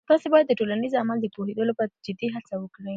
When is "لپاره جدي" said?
1.69-2.27